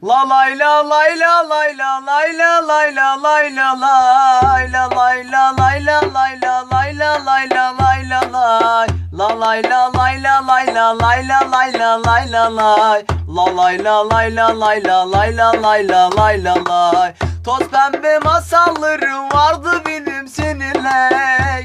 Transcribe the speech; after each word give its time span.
La 0.00 0.22
lay 0.22 0.54
la 0.54 0.82
lay 0.82 1.16
la 1.18 1.42
lay 1.42 1.74
la 1.74 1.98
lay 2.08 2.32
la 2.38 2.60
lay 2.68 2.92
la 2.94 3.10
lay 3.18 3.50
la 3.50 3.72
lay 3.74 4.68
la 4.70 4.86
lay 4.94 5.24
la 5.26 5.50
lay 5.58 5.80
la 5.82 6.10
lay 6.14 6.38
la 6.38 6.62
lay 6.70 6.94
la 6.94 7.18
lay 7.26 7.48
la 7.50 7.72
lay 7.80 8.04
la 8.06 8.20
lay 8.34 8.86
La 9.10 9.28
lay 9.42 9.60
la 9.62 9.90
lay 9.98 10.20
la 10.20 10.40
lay 10.40 10.66
la 10.72 10.92
lay 11.02 11.22
la 11.26 11.40
lay 11.50 11.72
la 11.80 11.90
lay 12.06 12.24
la 12.30 12.44
lay 12.58 13.04
La 13.26 13.44
lay 13.58 13.78
la 13.78 13.96
lay 14.10 14.30
la 14.30 14.46
lay 14.62 14.80
la 14.88 15.04
lay 15.04 15.32
la 15.32 15.50
lay 15.64 15.82
la 15.82 16.08
lay 16.16 16.36
la 16.46 16.54
lay 16.54 17.12
Toz 17.44 17.62
pembe 17.68 18.18
masallarım 18.24 19.28
vardı 19.34 19.82
benim 19.86 20.28
seninle 20.28 21.10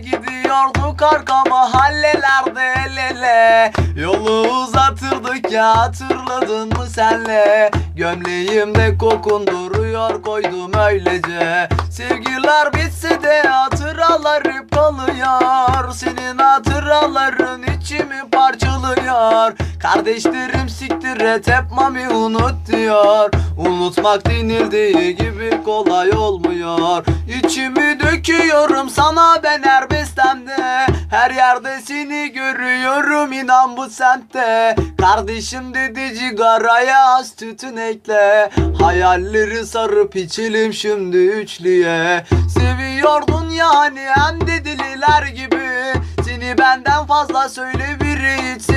Gidiyorduk 0.01 1.01
arka 1.01 1.43
mahallelerde 1.49 2.73
el 2.85 2.97
ele 2.97 3.71
Yolu 3.95 4.32
ya 5.53 5.77
hatırladın 5.77 6.67
mı 6.67 6.87
senle? 6.87 7.71
Gömleğimde 7.95 8.97
kokun 8.97 9.47
duruyor 9.47 10.21
koydum 10.21 10.73
öylece. 10.73 11.69
Sevgiler 11.91 12.73
bitse 12.73 13.23
de 13.23 13.41
hatıralar 13.41 14.43
hep 14.43 14.71
kalıyor. 14.71 15.91
Senin 15.93 16.37
hatıraların 16.37 17.61
içimi 17.63 18.29
parçalıyor. 18.31 19.53
Kardeşlerim 19.81 20.69
siktir 20.69 21.21
et 21.21 21.47
hep 21.47 21.71
mami 21.75 22.09
unut 22.09 22.55
diyor. 22.71 23.29
Unutmak 23.57 24.25
denildiği 24.29 25.15
gibi 25.15 25.63
kolay 25.65 26.11
olmuyor. 26.11 27.05
İçimi 27.39 27.99
döküyorum 27.99 28.89
sana 28.89 29.43
ben 29.43 29.63
her 29.63 29.89
bestemde 29.89 30.52
Seni 31.53 32.31
görüyorum 32.31 33.31
inan 33.31 33.77
bu 33.77 33.89
semtte. 33.89 34.75
Kardeşim 35.01 35.73
dedi 35.73 36.19
cigaraya 36.19 37.05
az 37.05 37.35
tütün 37.35 37.77
ekle. 37.77 38.49
Hayalleri 38.81 39.65
sarıp 39.65 40.15
içelim 40.15 40.73
şimdi 40.73 41.17
üçlüye. 41.17 42.25
Seviyordun 42.49 43.49
yani 43.49 43.99
hem 43.99 44.47
de 44.47 44.65
gibi. 45.27 45.93
Seni 46.25 46.57
benden 46.57 47.05
fazla 47.05 47.49
söyle 47.49 47.97
biri 48.01 48.55
hiç? 48.55 48.72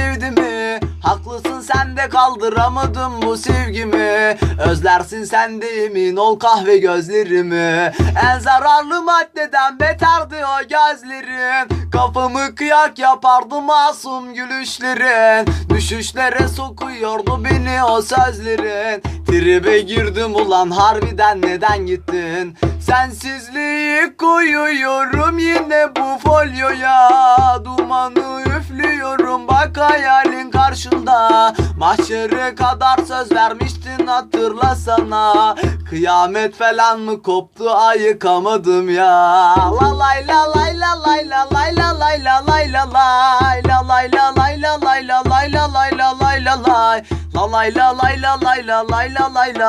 Haklısın 1.07 1.61
sen 1.61 1.97
de 1.97 2.09
kaldıramadım 2.09 3.23
bu 3.23 3.37
sevgimi. 3.37 4.37
Özlersin 4.71 5.25
sen 5.25 5.63
de 5.63 5.85
emin 5.85 6.17
ol 6.17 6.39
kahve 6.39 6.79
gözlerimi. 6.79 7.93
En 8.25 8.39
zararlı 8.39 9.03
maddeden 9.03 9.81
beterdi 9.81 10.37
o 10.37 10.63
gözlerin. 10.63 11.91
Kafamı 11.93 12.55
kıyak 12.55 12.99
yapardı 12.99 13.61
masum 13.61 14.35
gülüşlerin. 14.35 15.49
Düşüşlere 15.69 16.49
sokuyordu 16.49 17.45
beni 17.45 17.85
o 17.85 18.03
sözlerin. 18.03 19.03
Tribe 19.27 19.81
girdim 19.81 20.35
ulan 20.35 20.71
harbiden 20.71 21.43
neden 21.43 21.87
gittin? 21.87 22.57
Sensizliği 22.81 24.17
koyuyorum 24.17 25.39
yine 25.39 25.89
bu 25.97 26.29
folyoya. 26.29 27.09
Dumanı 27.65 28.43
üflüyorum 28.59 29.49
bak 29.49 29.77
hayalin 29.79 30.51
karşında 30.77 31.53
Mahşere 31.77 32.55
kadar 32.55 32.99
söz 33.09 33.33
vermiştin 33.33 34.07
hatırlasana 34.07 35.55
Kıyamet 35.91 36.55
falan 36.55 37.01
mı 37.01 37.23
koptu 37.23 37.71
ayıkamadım 37.71 38.91
ya 38.91 39.13
La 39.81 39.99
lay 39.99 40.27
la 40.29 40.57
lay 40.57 40.81
la 40.81 41.07
lay 41.07 41.29
la 41.31 41.49
lay 41.55 41.77
la 41.77 42.01
lay 42.01 42.25
la 42.25 42.41
lay 42.49 42.73
la 42.73 42.85
lay 42.95 43.63
La 43.69 43.83
lay 43.89 44.11
la 44.13 44.33
lay 44.37 44.63
la 44.63 44.77
lay 44.77 45.03
la 45.09 45.23
lay 45.25 45.53
la 45.53 45.67
lay 45.67 45.91
la 45.99 46.13
lay 46.21 46.45
la 46.45 46.57
lay 46.57 47.03
La 47.35 47.47
lay 47.47 47.71
la 47.75 47.93
lay 47.93 48.17
la 48.17 48.37
lay 48.37 48.63
la 48.63 48.83
lay 48.83 49.09
la 49.09 49.29
lay 49.29 49.53
la 49.53 49.65